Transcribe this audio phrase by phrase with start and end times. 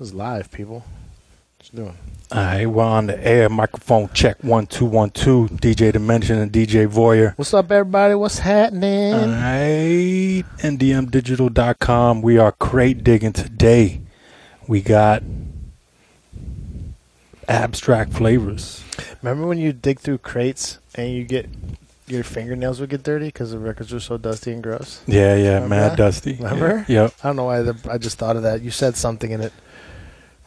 [0.00, 0.76] This is live, people.
[1.58, 1.98] What you doing?
[2.32, 3.50] All right, we're on the air.
[3.50, 5.46] Microphone check one two one two.
[5.48, 7.36] DJ Dimension and DJ Voyr.
[7.36, 8.14] What's up, everybody?
[8.14, 9.12] What's happening?
[9.12, 12.22] All right, ndmdigital.com.
[12.22, 14.00] We are crate digging today.
[14.66, 15.22] We got
[17.46, 18.82] abstract flavors.
[19.20, 21.46] Remember when you dig through crates and you get
[22.06, 25.02] your fingernails would get dirty because the records were so dusty and gross?
[25.06, 25.96] Yeah, yeah, Remember mad that?
[25.98, 26.36] dusty.
[26.36, 26.86] Remember?
[26.88, 27.14] Yeah, Yep.
[27.22, 27.60] I don't know why.
[27.60, 28.62] The, I just thought of that.
[28.62, 29.52] You said something in it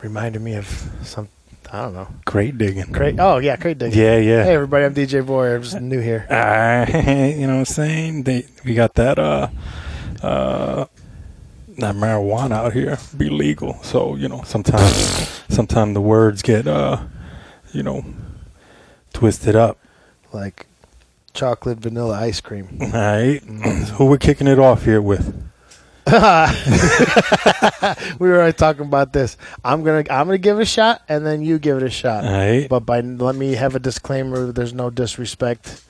[0.03, 0.67] reminded me of
[1.03, 1.29] some.
[1.71, 2.07] I don't know.
[2.25, 2.91] Crate digging.
[2.91, 3.15] Crate.
[3.17, 3.97] Oh yeah, crate digging.
[3.97, 4.43] Yeah, yeah.
[4.43, 5.55] Hey everybody, I'm DJ Boy.
[5.55, 6.27] I'm just new here.
[6.33, 8.23] Uh, you know what I'm saying?
[8.23, 9.47] They we got that uh
[10.21, 10.85] uh
[11.79, 13.81] that marijuana out here be legal.
[13.81, 14.93] So, you know, sometimes
[15.49, 17.01] sometimes the words get uh
[17.71, 18.05] you know
[19.13, 19.79] twisted up.
[20.31, 20.67] Like
[21.33, 22.77] chocolate vanilla ice cream.
[22.81, 23.39] All right.
[23.95, 25.33] Who we're kicking it off here with?
[28.19, 29.37] we were already talking about this.
[29.63, 32.25] I'm gonna I'm gonna give it a shot, and then you give it a shot.
[32.25, 32.67] All right.
[32.67, 34.51] But by let me have a disclaimer.
[34.51, 35.81] There's no disrespect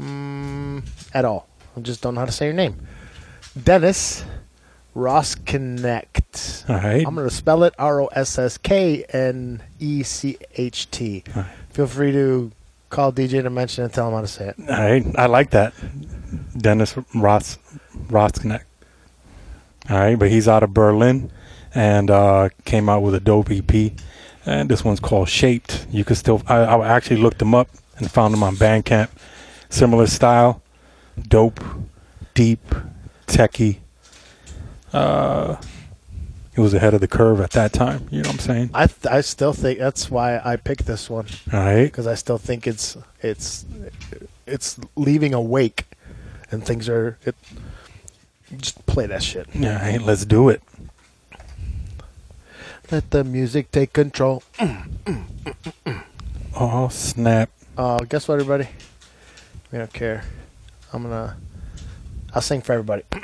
[0.00, 1.48] mm, at all.
[1.76, 2.76] I just don't know how to say your name.
[3.60, 4.24] Dennis
[4.94, 6.70] Rossknecht.
[6.70, 7.04] All right.
[7.06, 11.24] I'm gonna spell it R O S S K N E C H T.
[11.70, 12.52] Feel free to
[12.88, 14.56] call DJ Dimension and tell him how to say it.
[14.60, 15.04] All right.
[15.16, 15.74] I like that.
[16.56, 17.58] Dennis Ross
[18.08, 18.64] Rossknecht.
[19.90, 21.32] All right, but he's out of Berlin
[21.74, 23.92] and uh, came out with a dope EP.
[24.46, 25.86] And this one's called Shaped.
[25.90, 29.08] You could still, I, I actually looked him up and found him on Bandcamp.
[29.68, 30.62] Similar style,
[31.28, 31.60] dope,
[32.34, 32.60] deep,
[33.26, 33.78] techie.
[34.92, 35.56] Uh,
[36.54, 38.08] he was ahead of the curve at that time.
[38.10, 38.70] You know what I'm saying?
[38.74, 41.26] I th- I still think that's why I picked this one.
[41.52, 41.84] All right.
[41.84, 43.64] because I still think it's it's
[44.46, 45.84] it's leaving a wake,
[46.50, 47.36] and things are it.
[48.56, 49.46] Just play that shit.
[49.54, 50.62] All right, let's do it.
[52.90, 54.42] Let the music take control.
[56.56, 57.50] Oh, snap.
[57.78, 58.68] Uh, guess what, everybody?
[59.70, 60.24] We don't care.
[60.92, 61.36] I'm gonna.
[62.34, 63.04] I'll sing for everybody.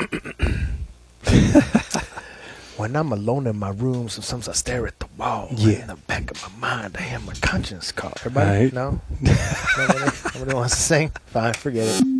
[2.77, 5.49] when I'm alone in my room, sometimes I stare at the wall.
[5.51, 5.81] Yeah.
[5.81, 8.13] In the back of my mind, I hear my conscience call.
[8.21, 8.65] Everybody?
[8.65, 8.73] Right.
[8.73, 9.01] No?
[9.21, 10.11] nobody?
[10.35, 11.11] nobody wants to sing?
[11.27, 12.16] Fine, forget it.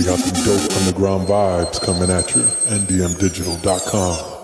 [0.00, 2.40] We got some dope underground vibes coming at you.
[2.40, 4.39] NDMdigital.com.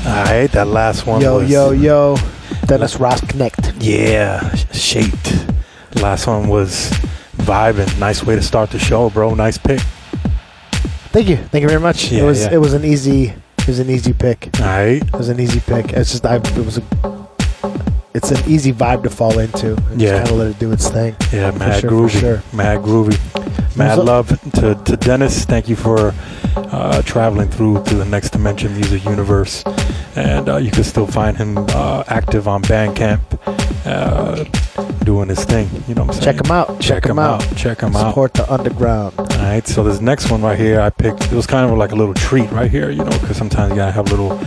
[0.06, 2.16] All right, that last one Yo, was yo, yo.
[2.66, 3.74] Dennis Rossknecht.
[3.80, 5.34] yeah, shaped.
[6.00, 6.90] Last one was
[7.44, 7.98] vibing.
[7.98, 9.34] Nice way to start the show, bro.
[9.34, 9.80] Nice pick.
[11.12, 11.36] Thank you.
[11.36, 12.10] Thank you very much.
[12.10, 12.54] Yeah, it was yeah.
[12.54, 14.50] it was an easy it was an easy pick.
[14.60, 15.92] All right, It was an easy pick.
[15.92, 16.82] It's just I it was a
[18.14, 19.74] it's an easy vibe to fall into.
[19.74, 20.10] And Yeah.
[20.10, 21.16] Just kind of let it do its thing.
[21.32, 22.42] yeah, mad sure, for groovy, sure.
[22.52, 23.76] mad groovy.
[23.76, 25.44] Mad love to, to Dennis.
[25.44, 26.14] Thank you for
[26.56, 29.64] uh, traveling through to the next dimension music universe,
[30.14, 33.20] and uh, you can still find him uh, active on Bandcamp,
[33.84, 34.44] uh,
[35.14, 35.68] doing his thing.
[35.86, 36.36] You know what I'm saying?
[36.36, 36.80] Check him out.
[36.80, 37.56] Check, him out.
[37.56, 38.10] Check him out.
[38.10, 39.14] Support the underground.
[39.16, 41.22] All right, so this next one right here, I picked.
[41.24, 43.76] It was kind of like a little treat right here, you know, because sometimes you
[43.76, 44.40] gotta have little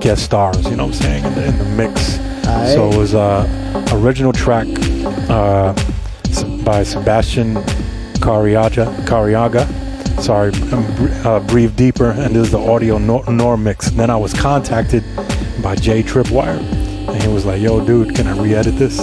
[0.00, 2.16] guest stars, you know what I'm saying, in the, in the mix.
[2.74, 3.46] So it was uh,
[3.92, 4.66] original track
[5.28, 5.72] uh,
[6.64, 7.54] by Sebastian
[8.24, 8.86] Cariaga.
[9.06, 9.66] Cariaga.
[10.20, 10.84] Sorry, um,
[11.24, 13.90] uh, breathe deeper, and this is the Audio Noir, Noir mix.
[13.90, 15.04] Then I was contacted
[15.62, 16.58] by Jay Tripwire,
[17.08, 18.98] and he was like, "Yo, dude, can I re-edit this?"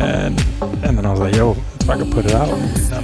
[0.00, 0.40] And
[0.84, 2.48] and then I was like, "Yo, if I could put it out,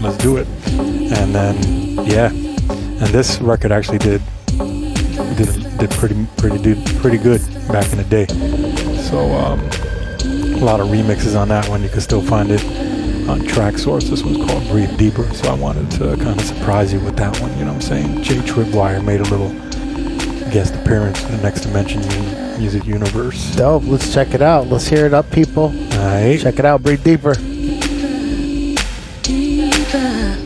[0.00, 4.22] let's do it." And then yeah, and this record actually did
[5.36, 8.26] did did pretty pretty did pretty good back in the day.
[9.02, 9.60] So um,
[10.54, 11.82] a lot of remixes on that one.
[11.82, 12.64] You can still find it
[13.28, 14.08] on Traxsource.
[14.08, 15.24] This one's called Breathe Deeper.
[15.34, 17.50] So I wanted to kind of surprise you with that one.
[17.58, 18.22] You know what I'm saying?
[18.22, 19.52] Jay Tripwire made a little
[20.50, 22.02] guest appearance in the Next Dimension
[22.58, 23.54] Music Universe.
[23.56, 23.84] Dope.
[23.86, 24.66] Let's check it out.
[24.68, 25.64] Let's hear it up, people.
[25.64, 26.38] All right.
[26.40, 26.82] Check it out.
[26.82, 27.34] Breathe deeper.
[29.28, 30.36] Yeah,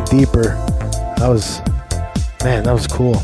[0.00, 0.54] Deeper.
[1.18, 1.60] That was,
[2.42, 3.22] man, that was cool.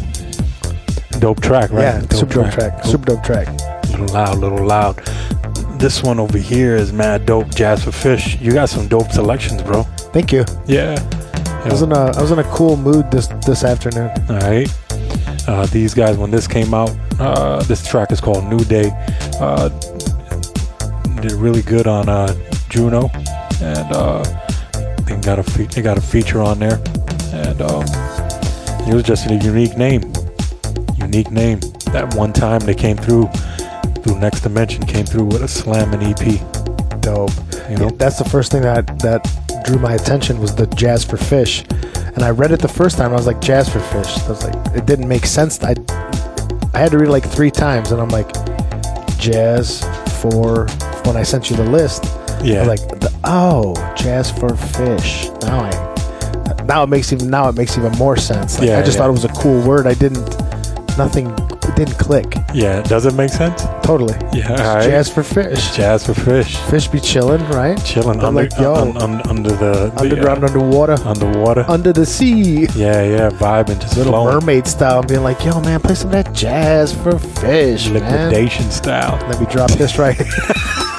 [1.18, 1.82] Dope track, right?
[1.82, 2.84] Yeah, super dope track.
[2.84, 3.48] Super dope track.
[3.90, 4.96] little loud, little loud.
[5.78, 7.54] This one over here is mad dope.
[7.54, 8.40] Jazz for Fish.
[8.40, 9.84] You got some dope selections, bro.
[10.12, 10.44] Thank you.
[10.66, 10.98] Yeah.
[11.64, 14.10] I was in a I was in a cool mood this this afternoon.
[14.28, 14.68] All right.
[15.48, 18.90] Uh, these guys, when this came out, uh, this track is called New Day.
[19.40, 19.68] Uh,
[21.20, 22.34] did really good on uh,
[22.68, 23.10] Juno,
[23.60, 24.22] and uh,
[25.08, 26.80] they got a fe- they got a feature on there,
[27.32, 27.84] and um,
[28.86, 30.12] it was just a unique name.
[30.98, 31.60] Unique name.
[31.92, 33.28] That one time they came through
[34.02, 37.00] through Next Dimension, came through with a slamming EP.
[37.00, 37.30] Dope.
[37.70, 39.24] You know, That's the first thing that that
[39.64, 41.64] drew my attention was the Jazz for Fish,
[42.14, 43.12] and I read it the first time.
[43.12, 44.18] I was like Jazz for Fish.
[44.18, 45.62] I was like, it didn't make sense.
[45.62, 45.74] I
[46.74, 48.30] I had to read it like three times, and I'm like
[49.18, 49.82] Jazz
[50.20, 50.66] for
[51.04, 52.04] when I sent you the list.
[52.42, 55.28] Yeah, like the, oh Jazz for Fish.
[55.42, 58.58] Now I now it makes even now it makes even more sense.
[58.58, 59.02] Like, Yeah, I just yeah.
[59.04, 59.86] thought it was a cool word.
[59.86, 60.28] I didn't
[60.98, 61.34] nothing
[61.76, 62.82] didn't click yeah.
[62.82, 63.62] Does it make sense?
[63.84, 64.14] totally.
[64.32, 64.82] Yeah, all right.
[64.90, 65.76] Jazz for Fish.
[65.76, 66.56] Jazz for Fish.
[66.70, 67.76] Fish be chilling, right?
[67.84, 71.64] Chilling under, like, yo, un- un- under the, the, Underground, uh, underwater, underwater.
[71.68, 72.66] under the sea.
[72.74, 74.34] yeah, yeah, vibing, just Little flowing.
[74.34, 78.70] mermaid style, being like, "Yo, man, play some of that jazz for fish, man." liquidation
[78.70, 79.16] style.
[79.28, 80.16] Let me drop this right.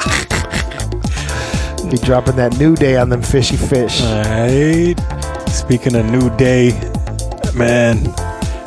[1.90, 4.04] Be dropping that new day on them fishy fish.
[4.04, 4.96] All right.
[5.50, 6.72] Speaking of New Day,
[7.56, 7.98] man,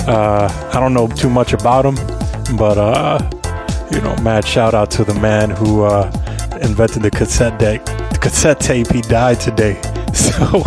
[0.08, 1.94] uh, I don't know too much about him,
[2.56, 3.20] but uh,
[3.92, 6.10] you know, mad shout out to the man who uh,
[6.62, 8.90] invented the cassette deck, the cassette tape.
[8.90, 9.80] He died today,
[10.12, 10.64] so.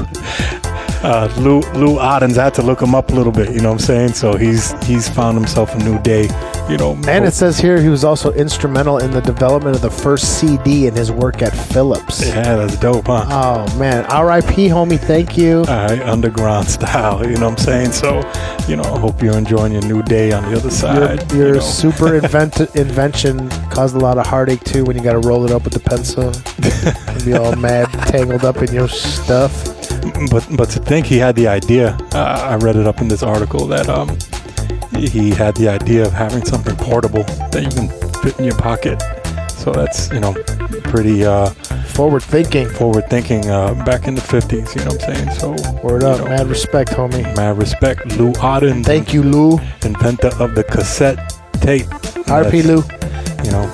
[1.04, 3.70] Uh, Lou Lou Ottens, I had to look him up a little bit, you know
[3.74, 4.14] what I'm saying?
[4.14, 6.28] So he's he's found himself a new day,
[6.70, 6.94] you know.
[7.08, 10.88] And it says here he was also instrumental in the development of the first CD
[10.88, 12.26] in his work at Philips.
[12.26, 13.26] yeah, that's dope, huh?
[13.30, 14.68] Oh man, R.I.P.
[14.70, 15.60] homie, thank you.
[15.60, 17.92] All right, underground style, you know what I'm saying?
[17.92, 18.20] So,
[18.68, 21.32] you know, I hope you're enjoying your new day on the other Your, side.
[21.34, 21.60] your you know.
[21.60, 25.52] super invent- invention caused a lot of heartache too when you got to roll it
[25.52, 26.32] up with the pencil
[27.08, 29.66] and be all mad, tangled up in your stuff.
[30.32, 33.24] but but to think he had the idea, uh, I read it up in this
[33.24, 34.18] article that um
[34.96, 37.90] he had the idea of having something portable that you can
[38.22, 39.02] fit in your pocket.
[39.52, 40.34] So that's you know
[40.84, 41.50] pretty uh,
[41.96, 42.68] Forward thinking.
[42.70, 44.76] forward thinking uh, back in the 50s.
[44.76, 45.40] You know what I'm saying?
[45.40, 47.24] So Word up, know, mad respect, homie.
[47.38, 49.60] mad respect, Lou Oden, Thank you, Lou.
[49.84, 51.18] inventor of the cassette
[51.62, 51.88] tape.
[52.28, 52.64] R.P.
[52.64, 52.84] Lou.
[53.46, 53.66] you know,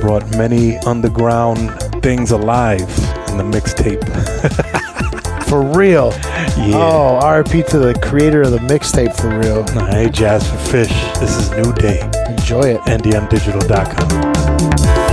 [0.00, 1.70] brought many underground
[2.02, 2.80] things alive
[3.28, 4.02] in the mixtape.
[5.54, 6.10] For real.
[6.56, 6.74] Yeah.
[6.74, 9.62] Oh, RP to the creator of the mixtape for real.
[9.86, 10.90] Hey, Jazz for Fish.
[11.20, 12.00] This is New Day.
[12.28, 12.80] Enjoy it.
[12.80, 15.03] NDMdigital.com.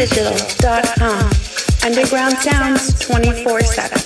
[0.00, 1.30] ndmdigital.com.
[1.84, 3.98] Underground sounds 24 7.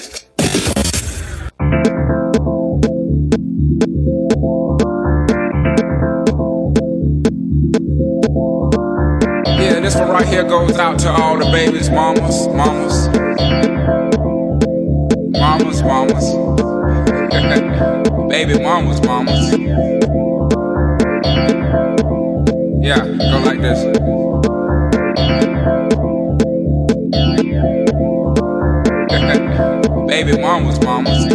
[9.60, 13.08] Yeah, this one right here goes out to all the babies, mamas, mamas.
[15.38, 16.34] Mamas, mamas.
[18.28, 19.52] Baby mamas, mamas.
[22.82, 24.03] Yeah, go like this.
[30.14, 31.26] Baby mamas, mamas.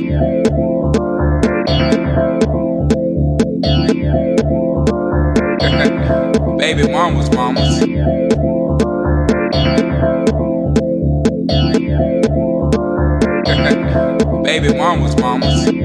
[6.57, 7.79] Baby mamas, mamas.
[14.45, 15.78] Baby mamas, mamas.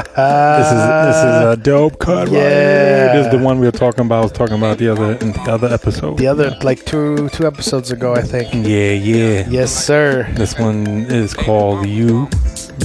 [0.00, 3.12] This is this is a dope cut right.
[3.12, 4.20] This is the one we were talking about.
[4.20, 6.18] I was talking about the other in the other episode.
[6.18, 8.52] The other, like two two episodes ago, I think.
[8.52, 9.48] Yeah, yeah.
[9.48, 10.28] Yes, sir.
[10.34, 12.26] This one is called You,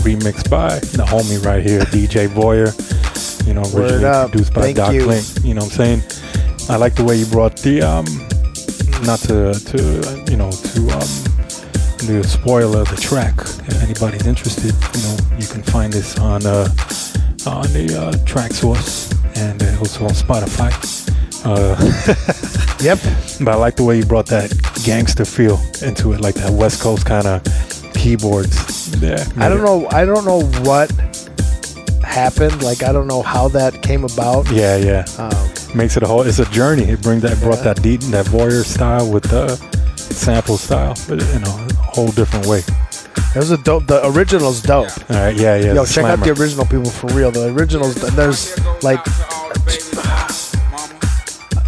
[0.03, 2.73] remixed by the homie right here, DJ Boyer.
[3.47, 5.05] You know, originally produced by Thank Doc you.
[5.05, 5.25] Link.
[5.43, 6.69] You know what I'm saying?
[6.69, 8.05] I like the way you brought the um,
[9.05, 11.26] not to to uh, you know to um
[11.99, 13.33] the spoiler of the track.
[13.39, 16.67] If anybody's interested, you know, you can find this on uh
[17.45, 20.71] on the uh, Traxsource and uh, also on Spotify.
[21.45, 21.75] Uh,
[22.79, 22.99] Yep.
[23.39, 24.51] but I like the way you brought that
[24.85, 27.41] gangster feel into it, like that West Coast kind of
[27.93, 28.55] keyboards.
[29.01, 29.87] Yeah, I don't know.
[29.89, 30.91] I don't know what
[32.03, 32.61] happened.
[32.63, 34.49] Like I don't know how that came about.
[34.51, 35.05] Yeah, yeah.
[35.17, 36.21] Um, Makes it a whole.
[36.21, 36.83] It's a journey.
[36.83, 39.55] It brings that brought that deep, that warrior style with the
[39.97, 42.59] sample style, but in a whole different way.
[42.59, 43.87] it was a dope.
[43.87, 44.89] The original's dope.
[45.09, 45.73] All right, yeah, yeah.
[45.73, 47.31] Yo, it's a check out the original people for real.
[47.31, 47.95] The originals.
[48.15, 49.03] There's like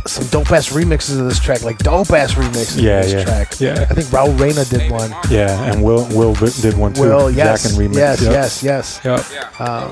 [0.08, 1.64] some dope ass remixes of this track.
[1.64, 3.60] Like dope ass remixes Yeah, of this yeah, track.
[3.60, 3.88] yeah.
[3.90, 5.10] I think Raul Reina did one.
[5.30, 7.02] Yeah, and Will Will did one too.
[7.02, 7.96] Will, yes, Jack and remix.
[7.98, 8.32] yes, yep.
[8.32, 9.02] yes, yes.
[9.34, 9.60] Yep.
[9.62, 9.92] Um,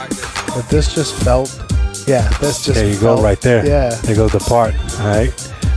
[0.55, 1.49] but this just felt.
[2.07, 2.75] Yeah, this just.
[2.75, 3.65] There you go, right there.
[3.65, 4.73] Yeah, There goes the part.
[5.01, 5.33] All right.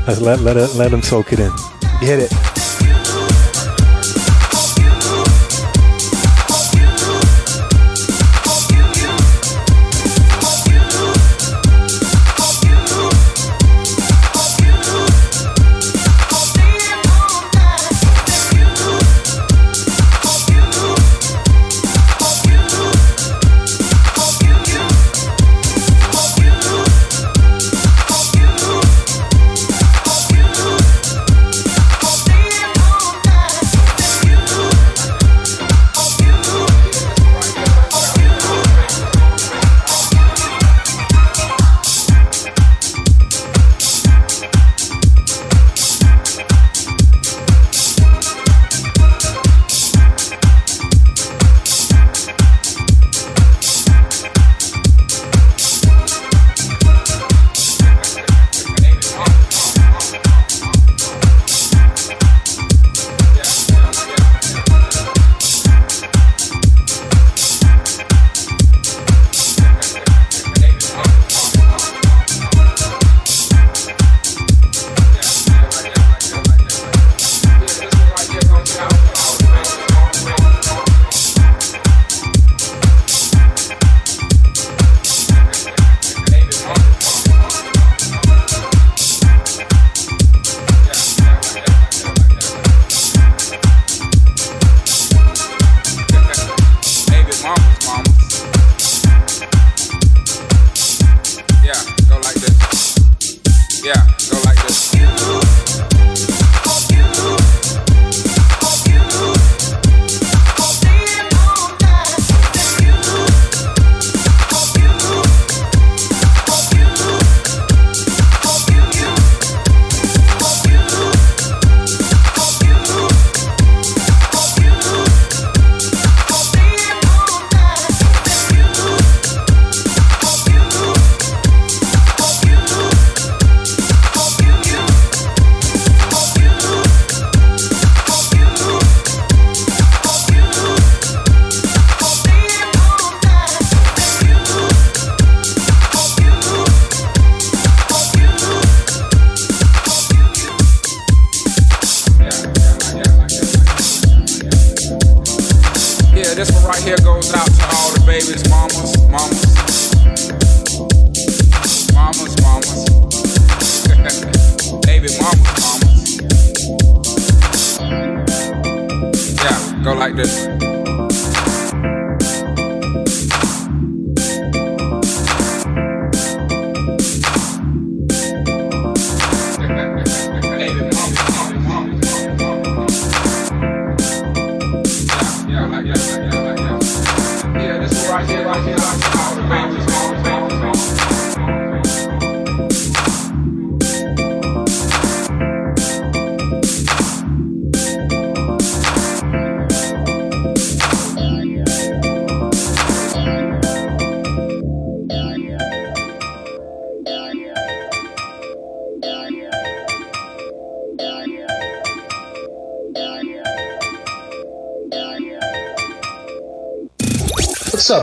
[0.06, 1.50] Let's let let it let him soak it in.
[2.00, 2.32] hit it.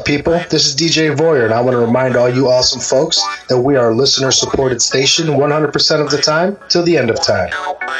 [0.07, 0.39] People?
[0.49, 3.75] This is DJ Voyr, and I want to remind all you awesome folks that we
[3.75, 7.49] are a listener supported station 100% of the time till the end of time.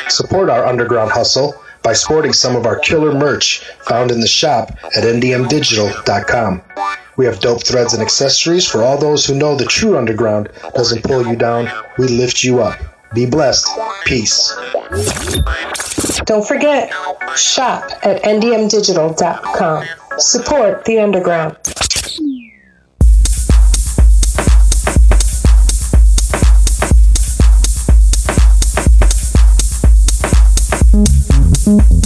[0.08, 4.72] Support our underground hustle by sporting some of our killer merch found in the shop
[4.96, 6.62] at ndmdigital.com.
[7.18, 11.04] We have dope threads and accessories for all those who know the true underground doesn't
[11.04, 12.80] pull you down, we lift you up.
[13.14, 13.68] Be blessed.
[14.06, 14.56] Peace.
[16.24, 16.90] Don't forget,
[17.36, 19.86] shop at ndmdigital.com.
[20.20, 21.58] Support the underground.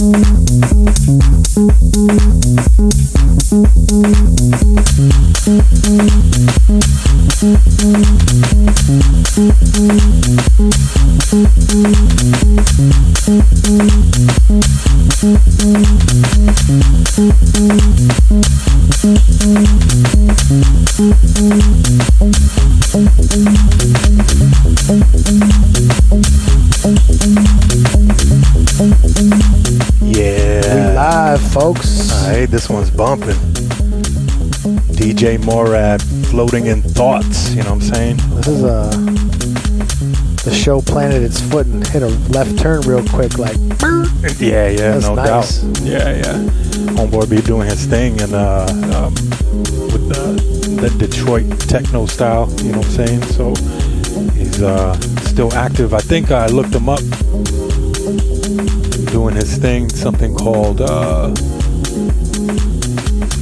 [0.02, 0.32] Yeah.
[31.54, 32.10] Live, folks.
[32.26, 33.36] Hey, this one's bumping.
[34.96, 37.50] DJ Mourad floating in thoughts.
[37.50, 38.16] You know what I'm saying?
[38.36, 38.90] This is uh
[40.44, 43.56] the show planted its foot and hit a left turn real quick, like
[44.40, 45.58] Yeah, yeah, That's no nice.
[45.58, 45.80] doubt.
[45.82, 46.38] Yeah, yeah.
[46.96, 52.50] Homeboy be doing his thing and uh, um, with the, the Detroit techno style.
[52.62, 53.22] You know what I'm saying?
[53.24, 53.54] So
[54.32, 55.94] he's uh, still active.
[55.94, 57.00] I think I looked him up
[59.22, 59.88] doing his thing.
[59.88, 61.28] Something called uh,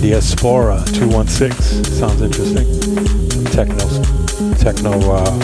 [0.02, 1.84] Diaspora 216.
[1.84, 2.66] Sounds interesting.
[3.46, 3.86] Techno,
[4.56, 5.38] techno uh,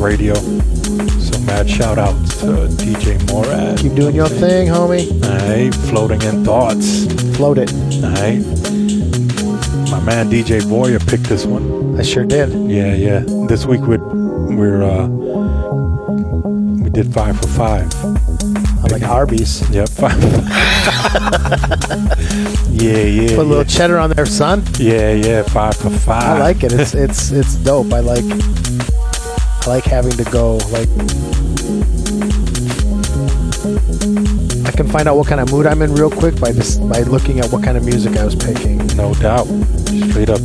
[0.00, 0.34] radio.
[0.34, 3.78] So mad shout out to DJ Mourad.
[3.82, 5.12] keep doing your thing, homie.
[5.24, 7.04] Alright, floating in thoughts.
[7.36, 7.70] Float it.
[8.02, 8.40] Alright.
[9.90, 12.00] My man DJ Voyr picked this one.
[12.00, 12.48] I sure did.
[12.70, 13.24] Yeah, yeah.
[13.46, 13.98] This week we're
[14.56, 15.06] we're uh
[16.82, 18.11] we did five for five.
[19.12, 19.60] Arby's.
[19.70, 19.90] Yep,
[22.70, 23.36] yeah, yeah.
[23.36, 23.64] Put a little yeah.
[23.64, 24.64] cheddar on there, son.
[24.78, 26.22] yeah, yeah, five for five.
[26.22, 26.72] I like it.
[26.72, 27.92] It's it's it's dope.
[27.92, 30.88] I like I like having to go like
[34.66, 37.00] I can find out what kind of mood I'm in real quick by just by
[37.00, 38.78] looking at what kind of music I was picking.
[38.96, 39.44] No doubt.
[40.10, 40.40] Straight up,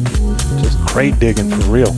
[0.62, 1.94] just crate digging for real.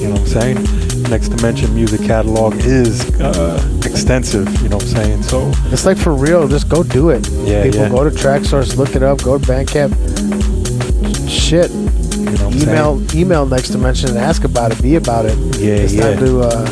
[0.00, 0.75] You know what I'm saying?
[1.10, 4.46] Next Dimension music catalog is uh, extensive.
[4.62, 5.22] You know what I'm saying?
[5.22, 6.48] So It's like for real.
[6.48, 7.28] Just go do it.
[7.28, 7.88] Yeah, People yeah.
[7.88, 9.22] go to track Traxsource, look it up.
[9.22, 9.92] Go to Bandcamp.
[11.28, 11.70] Shit.
[11.70, 13.20] you know Email saying?
[13.20, 14.82] email next dimension and ask about it.
[14.82, 15.36] Be about it.
[15.58, 16.14] Yeah, it's yeah.
[16.14, 16.66] time to uh,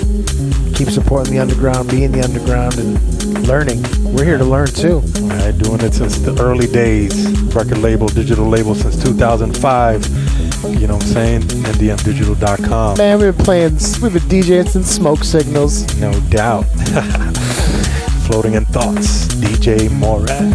[0.75, 3.83] keep supporting the underground, be in the underground, and learning.
[4.15, 5.03] We're here to learn too.
[5.23, 7.27] Alright, doing it since the early days.
[7.55, 10.24] Record label, digital label since 2005.
[10.67, 11.41] You know what I'm saying?
[11.43, 12.97] NDMdigital.com.
[12.97, 13.73] Man, we've been playing,
[14.03, 15.85] we've been DJing since Smoke Signals.
[16.01, 16.63] No doubt.
[18.27, 19.27] Floating in thoughts.
[19.35, 20.55] DJ Mourad.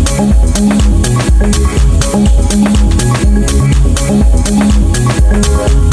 [0.13, 0.35] Thank
[5.85, 5.90] you.